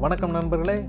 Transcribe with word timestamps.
வணக்கம் 0.00 0.30
நண்பர்களே. 0.30 0.84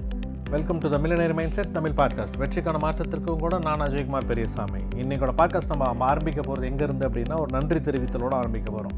Welcome 0.50 0.78
to 0.78 0.90
the 0.90 0.98
millionaire 0.98 1.34
mind 1.34 1.52
set 1.52 1.72
Tamil 1.72 1.92
podcast 1.92 2.38
வெற்றிக்கான 2.38 2.80
மாற்றத்திற்கும் 2.80 3.38
கூட 3.38 3.60
நான் 3.60 3.82
அஜய்குமார் 3.82 4.26
பெரியசாமி. 4.26 4.82
இன்றைக்கோட 4.96 5.32
பாட்காஸ்ட் 5.38 5.72
நம்ம 5.76 6.06
ஆரம்பிக்க 6.06 6.42
போகிறது 6.42 6.68
எங்கேருந்து 6.68 7.06
அப்படின்னா 7.08 7.40
ஒரு 7.40 7.60
நன்றி 7.60 7.80
தெரிவித்தலோடு 7.80 8.34
ஆரம்பிக்க 8.34 8.72
போகிறோம் 8.72 8.98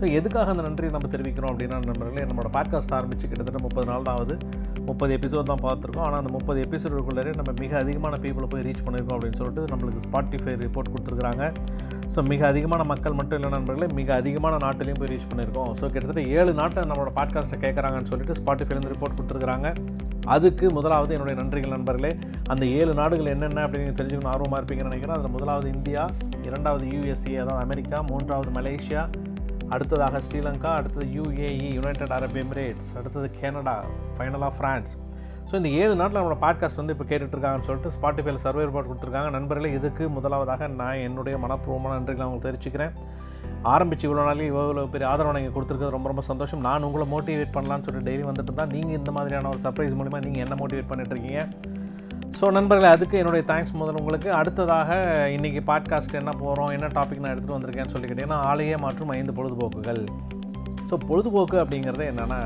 ஸோ 0.00 0.12
எதுக்காக 0.12 0.50
அந்த 0.50 0.62
நன்றியை 0.62 0.90
நம்ம 0.92 1.08
தெரிவிக்கிறோம் 1.16 1.52
அப்படின்னா 1.52 1.78
நண்பர்களே 1.84 2.24
நம்மளோட 2.24 2.50
பாட்காஸ்ட் 2.52 2.94
ஆரம்பித்து 2.94 3.28
கிட்டத்தட்ட 3.28 3.62
முப்பது 3.62 3.86
நாள் 3.86 4.02
தான் 4.02 4.16
ஆகுது. 4.16 4.36
முப்பது 4.90 5.12
எபிசோட் 5.18 5.50
தான் 5.50 5.64
பார்த்துருக்கோம். 5.66 6.06
ஆனால் 6.06 6.20
அந்த 6.22 6.32
முப்பது 6.36 6.58
எபிசோடுக்குள்ளே 6.66 7.32
நம்ம 7.38 7.52
மிக 7.62 7.72
அதிகமான 7.82 8.14
பீப்புளை 8.24 8.48
போய் 8.54 8.64
ரீச் 8.68 8.84
பண்ணியிருக்கோம் 8.86 9.16
அப்படின்னு 9.18 9.38
சொல்லிட்டு 9.40 9.64
நம்மளுக்கு 9.72 10.02
ஸ்பாட்டிஃபை 10.08 10.54
ரிப்போர்ட் 10.64 10.92
கொடுத்துருக்காங்க 10.94 11.44
ஸோ 12.14 12.22
மிக 12.32 12.42
அதிகமான 12.50 12.82
மக்கள் 12.90 13.16
மட்டும் 13.18 13.38
இல்லை 13.38 13.48
நண்பர்களே 13.54 13.86
மிக 13.98 14.10
அதிகமான 14.20 14.54
நாட்டிலையும் 14.64 15.00
போய் 15.00 15.10
ரீச் 15.12 15.28
பண்ணியிருக்கோம். 15.30 15.72
ஸோ 15.78 15.84
கிட்டத்தட்ட 15.92 16.22
ஏழு 16.36 16.52
நாட்டில் 16.60 16.88
நம்மளோட 16.90 17.10
பாட்காஸ்ட்டை 17.18 17.58
கேட்குறாங்கன்னு 17.64 18.10
சொல்லிட்டு 18.12 18.36
ஸ்பாட்டிஃபைலேருந்து 18.40 18.92
ரிப்போர்ட் 18.94 19.16
கொடுத்துருக்காங்க 19.18 19.70
அதுக்கு 20.34 20.66
முதலாவது 20.76 21.14
என்னுடைய 21.16 21.36
நன்றிகள் 21.40 21.74
நண்பர்களே. 21.74 22.12
அந்த 22.52 22.62
ஏழு 22.78 22.92
நாடுகள் 23.00 23.32
என்னென்ன 23.34 23.64
அப்படின்னு 23.66 23.84
நீங்கள் 23.84 23.98
தெரிஞ்சுக்கணும் 24.00 24.32
ஆர்வமாக 24.34 24.60
இருப்பீங்கன்னு 24.60 24.90
நினைக்கிறேன். 24.90 25.16
அதில் 25.18 25.34
முதலாவது 25.36 25.68
இந்தியா 25.76 26.04
இரண்டாவது 26.48 26.84
யூஎஸ்ஏ 26.94 27.36
அதாவது 27.42 27.62
அமெரிக்கா 27.66 27.98
மூன்றாவது 28.10 28.50
மலேசியா 28.58 29.02
அடுத்ததாக 29.72 30.20
ஸ்ரீலங்கா 30.26 30.70
அடுத்தது 30.78 31.06
யூஏஇ 31.16 31.68
யுனைடெட் 31.78 32.14
அரப் 32.18 32.38
எமிரேட்ஸ் 32.42 32.88
அடுத்தது 32.98 33.30
கனடா 33.40 33.76
ஃபைனலாக 34.16 34.52
ஃப்ரான்ஸ் 34.58 34.92
ஸோ 35.50 35.54
இந்த 35.54 35.68
ஏழு 35.80 35.94
நாட்டில் 35.98 36.18
நம்மளோட 36.18 36.38
பாட்காஸ்ட் 36.44 36.80
வந்து 36.80 36.94
இப்போ 36.94 37.06
கேட்டுட்ருக்காங்கன்னு 37.10 37.66
சொல்லிட்டு 37.66 37.92
ஸ்பாட்டிஃபைல 37.96 38.40
சர்வே 38.44 38.62
ரிப்போர்ட் 38.64 38.88
கொடுத்துருக்காங்க. 38.90 39.30
நண்பர்களே 39.30 39.72
இதுக்கு 39.72 40.08
முதலாவதாக 40.08 40.66
நான் 40.80 41.02
என்னுடைய 41.08 41.38
மனப்பூர்வமான 41.38 41.98
நன்றிகளை 41.98 42.24
அவங்களுக்கு 42.24 42.48
தெரிவிச்சுக்கிறேன். 42.48 42.94
ஆரம்பிச்சு 43.74 44.06
இவ்வளோ 44.08 44.24
நாளைக்கு 44.28 44.50
இவ்வளோ 44.52 44.90
பெரிய 44.90 45.08
ஆதரவு 45.08 45.32
நீங்கள் 45.32 45.54
கொடுத்துருக்கிறது 45.56 45.96
ரொம்ப 45.96 46.08
ரொம்ப 46.08 46.22
சந்தோஷம். 46.22 46.60
நான் 46.60 46.82
உங்களை 46.82 47.06
மோட்டிவேட் 47.14 47.54
பண்ணலான்னு 47.56 47.86
சொல்லிட்டு 47.86 48.08
டெய்லி 48.10 48.24
வந்துட்டு 48.30 48.54
தான் 48.54 48.72
நீங்கள் 48.76 48.96
இந்த 48.96 49.10
மாதிரியான 49.10 49.48
ஒரு 49.48 49.60
சர்ப்ரைஸ் 49.62 49.96
மூலிமா 50.00 50.20
நீங்கள் 50.26 50.44
என்ன 50.46 50.56
மோட்டிவேட் 50.62 50.90
பண்ணிட்டு 50.92 51.14
இருக்கீங்க? 51.14 51.42
ஸோ 52.38 52.46
நண்பர்களே 52.56 52.88
அதுக்கு 52.94 53.18
என்னுடைய 53.18 53.42
தேங்க்ஸ் 53.50 53.76
முதல்ல 53.80 54.00
உங்களுக்கு. 54.00 54.28
அடுத்ததாக 54.38 54.90
இன்றைக்கி 55.36 55.60
பாட்காஸ்ட் 55.68 56.16
என்ன 56.20 56.32
போகிறோம் 56.40 56.72
என்ன 56.76 56.86
டாபிக் 56.96 57.20
நான் 57.22 57.32
எடுத்துகிட்டு 57.34 57.56
வந்திருக்கேன்னு 57.56 57.92
சொல்லி 57.94 58.08
கேட்டிங்கன்னா 58.08 58.40
ஆலையே 58.48 58.76
மற்றும் 58.84 59.12
ஐந்து 59.18 59.32
பொழுதுபோக்குகள். 59.38 60.00
ஸோ 60.90 60.94
பொழுதுபோக்கு 61.08 61.56
அப்படிங்கிறது 61.62 62.04
என்னென்னா 62.12 62.40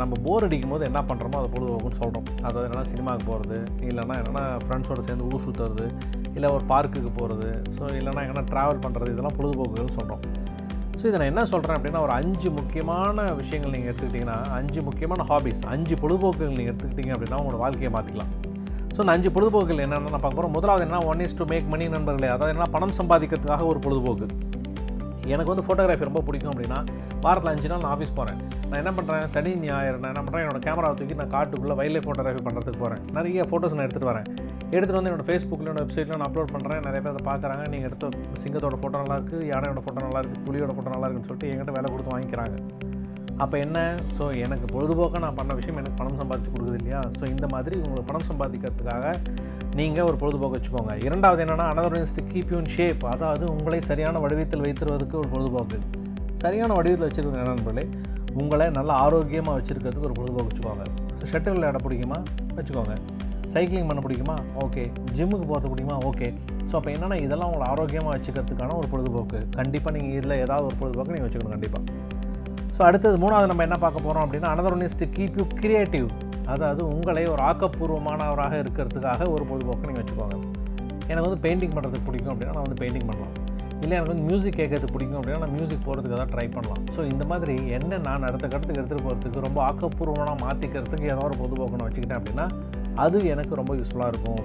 நம்ம 0.00 0.14
போர் 0.26 0.44
அடிக்கும் 0.46 0.72
போது 0.74 0.84
என்ன 0.84 1.00
பண்ணுறோமோ 1.08 1.38
அதை 1.40 1.48
பொழுதுபோக்குன்னு 1.54 2.00
சொல்கிறோம் 2.02 2.26
அதாவது 2.42 2.66
என்னென்னா 2.66 2.86
சினிமாவுக்கு 2.92 3.26
போகிறது 3.30 3.56
இல்லைன்னா 3.88 4.16
என்னென்னா 4.20 4.44
ஃப்ரெண்ட்ஸோடு 4.64 5.06
சேர்ந்து 5.08 5.28
ஊர் 5.30 5.44
சுற்றுறது 5.46 5.86
இல்லை 6.34 6.50
ஒரு 6.56 6.64
பார்க்குக்கு 6.72 7.12
போகிறது 7.18 7.48
ஸோ 7.78 7.84
இல்லைன்னா 7.98 8.24
எங்கன்னா 8.26 8.44
ட்ராவல் 8.52 8.82
பண்ணுறது 8.86 9.12
இதெல்லாம் 9.14 9.38
பொழுதுபோக்குகள்னு 9.40 9.96
சொல்கிறோம் 9.98 10.22
ஸோ 10.98 11.04
இதை 11.10 11.16
நான் 11.18 11.32
என்ன 11.34 11.44
சொல்கிறேன் 11.44 11.78
அப்படின்னா 11.78 12.02
ஒரு 12.02 12.14
அஞ்சு 12.20 12.50
முக்கியமான 12.50 13.24
விஷயங்கள் 13.32 13.74
நீங்கள் 13.76 13.90
எடுத்துக்கிட்டிங்கன்னா 13.92 14.38
அஞ்சு 14.50 14.82
முக்கியமான 14.82 15.26
ஹாபிஸ் 15.32 15.62
அஞ்சு 15.74 15.96
பொழுதுபோக்குகள் 16.04 16.58
நீங்கள் 16.60 16.74
எடுத்துக்கிட்டிங்க 16.74 17.16
அப்படின்னா 17.16 17.40
உங்களோட 17.42 17.60
வாழ்க்கையை 17.66 17.92
மாற்றிக்கலாம் 17.96 18.32
ஸோ 18.96 19.02
இந்த 19.04 19.14
அஞ்சு 19.14 19.30
பொழுதுபோக்குகள் 19.36 19.80
என்னென்ன 19.84 20.10
நான் 20.12 20.22
பார்க்க 20.22 20.36
போகிறோம் 20.36 20.54
முதலாவது 20.56 20.82
என்ன 20.84 20.98
one 21.12 21.22
is 21.24 21.34
to 21.38 21.44
make 21.50 21.66
money 21.72 21.86
நண்பர்களே. 21.94 22.28
அதாவது 22.34 22.52
என்ன 22.54 22.66
பணம் 22.74 22.94
சம்பாதிக்கிறதுக்காக 22.98 23.64
ஒரு 23.72 23.80
பொழுதுபோக்கு. 23.86 24.26
எனக்கு 25.32 25.50
வந்து 25.52 25.64
ஃபோட்டோகிராஃபி 25.66 26.06
ரொம்ப 26.08 26.20
பிடிக்கும் 26.26 26.52
அப்படின்னா 26.52 26.78
வாரத்தில் 27.24 27.50
அஞ்சு 27.52 27.68
நாள் 27.72 27.82
நான் 27.84 27.94
ஆஃபீஸ் 27.96 28.14
போகிறேன் 28.18 28.38
நான் 28.68 28.78
என்ன 28.82 28.92
பண்ணுறேன் 28.98 29.26
சனி 29.34 29.52
ஞாயிறு 29.64 30.00
நான் 30.02 30.12
என்ன 30.12 30.22
பண்ணுறேன் 30.26 30.44
என்னோட 30.44 30.60
கேமரா 30.66 30.90
தூக்கி 31.00 31.18
நான் 31.20 31.32
காட்டுக்குள்ளே 31.36 31.76
வைல்ட் 31.80 31.94
லைஃப் 31.96 32.06
ஃபோட்டோகிராஃபி 32.08 32.42
பண்ணுறதுக்கு 32.48 32.82
போகிறேன் 32.84 33.02
நிறைய 33.18 33.46
ஃபோட்டோஸ் 33.50 33.76
நான் 33.76 33.86
எடுத்துகிட்டு 33.86 34.12
வரேன். 34.12 34.26
எடுத்துகிட்டு 34.74 34.98
வந்து 35.00 35.10
என்னோட 35.12 35.26
ஃபேஸ்புக்கில் 35.28 35.68
என்னோட 35.68 35.84
வெப்சைட்டில் 35.84 36.18
நான் 36.18 36.28
அப்லோட் 36.30 36.54
பண்ணுறேன் 36.56 36.82
நிறைய 36.88 37.00
பேர் 37.04 37.14
அதை 37.14 37.24
பார்க்குறாங்க. 37.30 37.64
நீங்கள் 37.74 37.88
எடுத்த 37.90 38.10
சிங்கத்தோட 38.44 38.78
ஃபோட்டோ 38.82 38.96
நல்லாயிருக்கு 39.04 39.38
யானையோட 39.52 39.82
ஃபோட்டோ 39.86 40.00
நல்லா 40.06 40.22
இருக்குது 40.22 40.44
புலியோட 40.48 40.72
ஃபோட்டோ 40.76 40.92
நல்லாயிருக்குன்னு 40.96 41.30
சொல்லிட்டு 41.30 41.52
என்கிட்ட 41.52 41.74
வேலை 41.78 41.90
கொடுத்து 41.94 42.14
வாங்கிக்கிறாங்க. 42.14 42.56
அப்போ 43.42 43.56
என்ன? 43.64 43.78
ஸோ 44.16 44.24
எனக்கு 44.44 44.66
பொழுதுபோக்காக 44.74 45.20
நான் 45.24 45.36
பண்ண 45.38 45.52
விஷயம் 45.58 45.78
எனக்கு 45.80 45.98
பணம் 45.98 46.20
சம்பாதிச்சு 46.20 46.50
கொடுக்குது 46.52 46.78
இல்லையா? 46.80 47.00
ஸோ 47.18 47.24
இந்த 47.32 47.46
மாதிரி 47.54 47.74
உங்களுக்கு 47.82 48.08
பணம் 48.10 48.28
சம்பாதிக்கிறதுக்காக 48.30 49.06
நீங்கள் 49.78 50.06
ஒரு 50.10 50.16
பொழுதுபோக்கு 50.22 50.56
வச்சுக்கோங்க. 50.56 50.92
இரண்டாவது 51.06 51.42
என்னென்னா 51.44 51.66
another 51.72 52.14
to 52.18 52.24
keep 52.32 52.52
you in 52.54 52.70
shape 52.76 53.04
அதாவது 53.12 53.44
உங்களை 53.54 53.80
சரியான 53.90 54.20
வடிவத்தில் 54.24 54.64
வைத்திருவதற்கு 54.66 55.18
ஒரு 55.22 55.28
பொழுதுபோக்கு. 55.34 55.78
சரியான 56.44 56.70
வடிவத்தில் 56.78 57.06
வச்சுருக்கிறது 57.08 57.42
என்ன 57.42 57.54
நண்பர்களே? 57.54 57.84
உங்களை 58.42 58.66
நல்ல 58.78 58.90
ஆரோக்கியமாக 59.04 59.54
வச்சுருக்கிறதுக்கு 59.58 60.08
ஒரு 60.10 60.16
பொழுதுபோக்கு 60.20 60.50
வச்சுக்கோங்க. 60.50 60.86
ஸோ 61.18 61.24
ஷட்டில் 61.32 61.56
விளையாட 61.58 61.78
பிடிக்குமா? 61.86 62.18
வச்சுக்கோங்க. 62.58 62.96
சைக்கிளிங் 63.54 63.88
பண்ண 63.90 64.00
பிடிக்குமா? 64.06 64.36
ஓகே 64.64 64.82
ஜிம்முக்கு 65.18 65.46
போகிறது 65.52 65.70
பிடிக்குமா? 65.72 65.98
ஓகே 66.10 66.28
ஸோ 66.70 66.74
அப்போ 66.78 66.90
என்னென்னா 66.96 67.16
இதெல்லாம் 67.26 67.50
உங்களை 67.50 67.66
ஆரோக்கியமாக 67.72 68.12
வச்சுக்கிறதுக்கான 68.16 68.76
ஒரு 68.80 68.88
பொழுதுபோக்கு. 68.94 69.40
கண்டிப்பாக 69.58 69.94
நீங்கள் 69.96 70.16
இதில் 70.18 70.40
ஏதாவது 70.44 70.66
ஒரு 70.70 70.78
பொழுதுபோக்கு 70.82 71.14
நீங்கள் 71.14 71.28
வச்சுக்கணும் 71.28 71.56
கண்டிப்பாக 71.56 71.84
ஸோ 72.76 72.82
அடுத்தது 72.86 73.16
மூணாவது 73.22 73.48
நம்ம 73.50 73.64
என்ன 73.66 73.76
பார்க்க 73.82 74.06
போகிறோம் 74.06 74.24
அப்படின்னா 74.24 74.48
another 74.54 74.74
one 74.76 74.84
is 74.86 74.96
to 75.02 75.06
keep 75.16 75.36
you 75.40 75.44
creative 75.60 76.08
அதாவது 76.52 76.82
உங்களை 76.94 77.22
ஒரு 77.34 77.42
ஆக்கப்பூர்வமானவராக 77.50 78.54
இருக்கிறதுக்காக 78.62 79.28
ஒரு 79.34 79.44
பொழுதுபோக்கு 79.50 79.88
நீங்கள் 79.90 80.02
வச்சுக்கோங்க. 80.02 80.36
எனக்கு 81.10 81.26
வந்து 81.26 81.40
பெயிண்டிங் 81.44 81.74
பண்ணுறதுக்கு 81.76 82.06
பிடிக்கும் 82.08 82.32
அப்படின்னா 82.32 82.54
நான் 82.56 82.66
வந்து 82.66 82.78
பெயிண்டிங் 82.82 83.06
பண்ணலாம். 83.10 83.34
இல்லை 83.82 83.94
எனக்கு 83.96 84.12
வந்து 84.12 84.26
மியூசிக் 84.28 84.58
கேட்கறது 84.60 84.90
பிடிக்கும் 84.94 85.18
அப்படின்னா 85.20 85.40
நான் 85.44 85.54
மியூசிக் 85.56 85.84
போகிறதுக்கு 85.86 86.18
தான் 86.22 86.32
ட்ரை 86.34 86.46
பண்ணலாம். 86.56 86.82
ஸோ 86.96 87.00
இந்த 87.12 87.24
மாதிரி 87.30 87.54
என்ன 87.78 87.98
நான் 88.08 88.26
அடுத்த 88.28 88.44
கட்டத்துக்கு 88.52 88.80
எடுத்துகிட்டு 88.80 89.06
போகிறதுக்கு 89.08 89.46
ரொம்ப 89.46 89.60
ஆக்கப்பூர்வமாக 89.68 90.36
மாற்றிக்கிறதுக்கு 90.44 91.08
ஏதோ 91.14 91.24
ஒரு 91.28 91.36
பொழுதுபோக்கு 91.40 91.80
நான் 91.80 91.88
வச்சுக்கிட்டேன் 91.88 92.20
அப்படின்னா 92.20 92.46
அது 93.04 93.18
எனக்கு 93.34 93.60
ரொம்ப 93.60 93.74
யூஸ்ஃபுல்லாக 93.78 94.12
இருக்கும். 94.14 94.44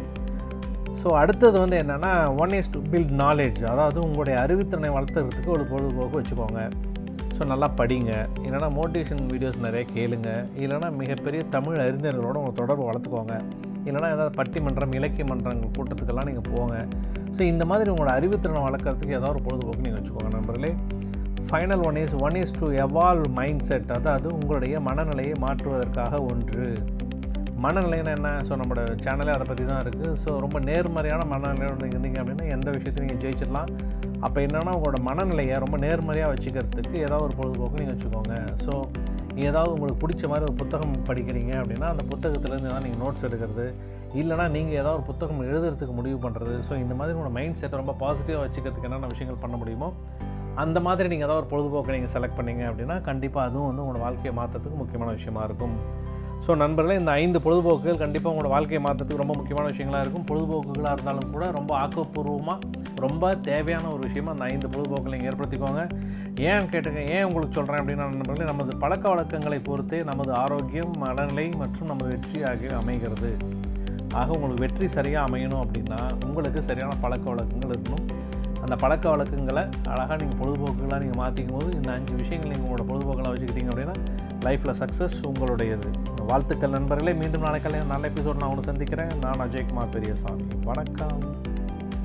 ஸோ 1.02 1.10
அடுத்தது 1.24 1.58
வந்து 1.64 1.78
என்னென்னா 1.84 2.14
one 2.44 2.56
is 2.60 2.72
to 2.76 2.82
build 2.94 3.14
knowledge 3.26 3.62
அதாவது 3.74 4.00
உங்களுடைய 4.08 4.38
அறிவுத்திறனை 4.46 4.92
வளர்த்துறதுக்கு 4.98 5.54
ஒரு 5.58 5.66
பொழுதுபோக்கு 5.74 6.20
வச்சுக்கோங்க. 6.20 6.62
ஸோ 7.36 7.46
நல்லா 7.52 7.68
படிங்க. 7.80 8.12
இல்லைனா 8.46 8.70
மோட்டிவேஷன் 8.80 9.22
வீடியோஸ் 9.32 9.60
நிறைய 9.66 9.84
கேளுங்க. 9.96 10.30
இல்லைனா 10.64 10.90
மிகப்பெரிய 11.02 11.42
தமிழ் 11.56 11.84
அறிஞர்களோட 11.86 12.36
உங்கள் 12.42 12.58
தொடர்பு 12.62 12.84
வளர்த்துக்கோங்க. 12.90 13.36
இல்லைனா 13.88 14.10
ஏதாவது 14.16 14.34
பட்டிமன்றம் 14.40 14.96
இலக்கிய 15.00 15.26
மன்றங்கள் 15.30 15.76
கூட்டத்துக்கெல்லாம் 15.78 16.28
நீங்கள் 16.30 16.50
போங்க. 16.54 16.76
ஸோ 17.36 17.42
இந்த 17.52 17.64
மாதிரி 17.70 17.90
உங்களோட 17.94 18.12
அறிவுத்திறனை 18.18 18.64
வளர்க்குறதுக்கு 18.68 19.18
ஏதாவது 19.20 19.34
ஒரு 19.36 19.44
பொழுதுபோக்கு 19.48 19.86
நீங்கள் 19.86 20.00
வச்சுக்கோங்க 20.00 20.32
நண்பர்களே. 20.38 20.72
Final 21.50 21.84
one 21.90 21.98
is 22.02 22.16
one 22.26 22.36
is 22.42 22.58
to 22.60 22.68
evolve 22.84 23.28
mind 23.38 23.64
set 23.70 23.94
அதாவது 23.96 24.28
உங்களுடைய 24.40 24.76
மனநிலையை 24.88 25.36
மாற்றுவதற்காக 25.46 26.20
ஒன்று. 26.32 26.68
மனநிலைன்னா 27.64 28.12
என்ன? 28.18 28.30
ஸோ 28.48 28.52
நம்மளோட 28.60 28.84
சேனலே 29.06 29.34
அதை 29.38 29.46
பற்றி 29.50 29.64
தான் 29.72 29.82
இருக்குது 29.86 30.12
ஸோ 30.22 30.30
ரொம்ப 30.44 30.60
நேர்மறையான 30.70 31.26
மனநிலையோடு 31.34 31.82
நீங்கள் 31.84 31.98
இருந்தீங்க 31.98 32.20
அப்படின்னா 32.22 32.46
எந்த 32.58 32.68
விஷயத்தையும் 32.76 33.08
நீங்கள் 33.08 33.24
ஜெயிச்சிடலாம். 33.26 33.72
அப்போ 34.26 34.38
என்னென்னா 34.46 34.72
உங்களோட 34.78 34.98
மனநிலையை 35.08 35.56
ரொம்ப 35.64 35.78
நேர்மறையாக 35.86 36.34
வச்சுக்கிறதுக்கு 36.34 36.98
ஏதாவது 37.06 37.26
ஒரு 37.28 37.36
பொழுதுபோக்கு 37.40 37.80
நீங்கள் 37.82 37.96
வச்சுக்கோங்க. 37.96 38.36
ஸோ 38.66 38.74
ஏதாவது 39.48 39.72
உங்களுக்கு 39.76 40.02
பிடிச்ச 40.04 40.24
மாதிரி 40.32 40.46
ஒரு 40.50 40.56
புத்தகம் 40.62 40.96
படிக்கிறீங்க 41.10 41.52
அப்படின்னா 41.62 41.88
அந்த 41.94 42.04
புத்தகத்துலேருந்து 42.12 42.72
தான் 42.74 42.86
நீங்கள் 42.86 43.02
நோட்ஸ் 43.04 43.26
எடுக்கிறது 43.28 43.66
இல்லைனா 44.22 44.46
நீங்கள் 44.56 44.78
ஏதாவது 44.82 44.98
ஒரு 45.00 45.06
புத்தகம் 45.10 45.42
எழுதுறதுக்கு 45.50 45.94
முடிவு 46.00 46.18
பண்ணுறது 46.26 46.56
ஸோ 46.68 46.74
இந்த 46.84 46.94
மாதிரி 47.00 47.16
உங்களோட 47.16 47.34
மைண்ட் 47.38 47.60
செட்டை 47.62 47.78
ரொம்ப 47.82 47.96
பாசிட்டிவாக 48.04 48.44
வச்சுக்கிறதுக்கு 48.46 48.90
என்னென்ன 48.90 49.12
விஷயங்கள் 49.14 49.44
பண்ண 49.44 49.58
முடியுமோ 49.62 49.90
அந்த 50.64 50.78
மாதிரி 50.86 51.08
நீங்கள் 51.12 51.28
ஏதாவது 51.28 51.42
ஒரு 51.44 51.52
பொழுதுபோக்கை 51.54 51.94
நீங்கள் 51.98 52.14
செலக்ட் 52.16 52.38
பண்ணீங்க 52.40 52.64
அப்படின்னா 52.70 52.96
கண்டிப்பாக 53.10 53.48
அதுவும் 53.50 53.68
வந்து 53.70 53.84
உங்களோட 53.84 54.02
வாழ்க்கையை 54.06 54.34
மாற்றுறதுக்கு 54.40 54.80
முக்கியமான 54.82 55.12
விஷயமா 55.20 55.44
இருக்கும். 55.50 55.76
ஸோ 56.46 56.52
நண்பர்களே 56.62 56.94
இந்த 57.00 57.12
ஐந்து 57.22 57.40
பொழுதுபோக்குகள் 57.46 58.00
கண்டிப்பாக 58.02 58.32
உங்களோட 58.34 58.50
வாழ்க்கையை 58.54 58.80
மாற்றத்துக்கு 58.86 59.22
ரொம்ப 59.22 59.34
முக்கியமான 59.40 59.66
விஷயங்களாக 59.72 60.04
இருக்கும். 60.06 60.26
பொழுதுபோக்குகளாக 60.30 60.94
இருந்தாலும் 60.96 61.34
கூட 61.34 61.46
ரொம்ப 61.58 61.72
ஆக்கப்பூர்வமாக 61.82 62.80
ரொம்ப 63.04 63.30
தேவையான 63.50 63.86
ஒரு 63.94 64.02
விஷயமா 64.08 64.32
அந்த 64.34 64.46
ஐந்து 64.54 64.68
பொழுதுபோக்கில் 64.74 65.14
நீங்கள் 65.16 65.30
ஏற்படுத்திக்கோங்க. 65.32 65.84
ஏன் 66.50 66.70
கேட்டுங்க 66.72 67.02
ஏன் 67.16 67.26
உங்களுக்கு 67.28 67.58
சொல்கிறேன் 67.58 67.82
அப்படின்னா 67.82 68.08
நண்பர்களே 68.14 68.48
நமது 68.52 68.74
பழக்க 68.84 69.06
வழக்கங்களை 69.14 69.60
பொறுத்தே 69.70 70.00
நமது 70.12 70.32
ஆரோக்கியம் 70.44 70.94
மனநிலை 71.04 71.46
மற்றும் 71.62 71.92
நமது 71.92 72.10
வெற்றி 72.16 72.42
ஆகியவை 72.50 72.76
அமைகிறது. 72.82 73.32
ஆக 74.22 74.28
உங்களுக்கு 74.38 74.66
வெற்றி 74.66 74.88
சரியாக 74.98 75.28
அமையணும் 75.28 75.64
அப்படின்னா 75.66 76.00
உங்களுக்கு 76.28 76.62
சரியான 76.70 76.98
பழக்க 77.06 77.26
வழக்கங்கள் 77.34 77.74
இருக்கணும். 77.76 78.08
அந்த 78.66 78.76
பழக்க 78.84 79.06
வழக்கங்களை 79.14 79.64
அழகாக 79.94 80.18
நீங்கள் 80.24 80.42
பொழுதுபோக்குகளாக 80.42 81.00
நீங்கள் 81.04 81.22
மாற்றிக்கும் 81.24 81.58
போது 81.60 81.70
இந்த 81.80 81.92
அஞ்சு 81.98 82.14
விஷயங்கள் 82.24 82.52
நீங்கள் 82.54 82.68
உங்களோட 82.68 82.86
பொழுதுபோக்கெல்லாம் 82.90 83.34
வச்சுக்கிட்டீங்க 83.36 83.72
அப்படின்னா 83.74 83.98
லைஃப்பில் 84.42 84.86
சக்ஸஸ் 84.86 85.20
உங்களுடையது. 85.22 85.90
வாழ்த்துக்கள் 86.28 86.70
நண்பர்களே 86.70 87.14
மீண்டும் 87.14 87.42
நாளைக்கு 87.42 87.84
நல்ல 87.84 88.08
எபிசோட் 88.08 88.36
நான் 88.36 88.50
உங்களை 88.50 88.64
சந்திக்கிறேன். 88.64 89.08
நான் 89.22 89.40
அஜய்குமார் 89.40 89.92
பெரியசாமி. 89.92 90.44
வணக்கம். 90.64 91.20